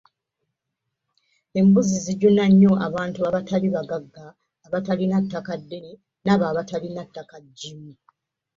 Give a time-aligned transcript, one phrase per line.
[1.59, 4.25] Embuzi zijuna nnyo abantu abatali bagagga,
[4.65, 5.91] abatalina ttaka ddene
[6.23, 7.93] n’abo abatalina ttaka jjimu.